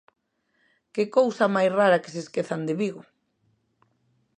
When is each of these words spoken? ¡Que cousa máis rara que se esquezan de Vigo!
¡Que 0.93 1.03
cousa 1.17 1.53
máis 1.55 1.71
rara 1.79 2.01
que 2.03 2.13
se 2.13 2.19
esquezan 2.25 2.61
de 2.67 2.73
Vigo! 2.81 3.01